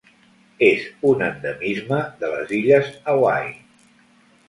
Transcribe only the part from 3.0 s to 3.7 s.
Hawaii.